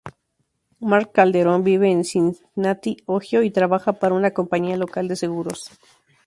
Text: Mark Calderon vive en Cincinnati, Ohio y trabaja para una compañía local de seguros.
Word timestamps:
Mark 0.79 1.11
Calderon 1.11 1.63
vive 1.63 1.91
en 1.91 2.03
Cincinnati, 2.03 2.97
Ohio 3.05 3.43
y 3.43 3.51
trabaja 3.51 3.93
para 3.93 4.15
una 4.15 4.31
compañía 4.31 4.75
local 4.75 5.07
de 5.07 5.15
seguros. 5.15 5.69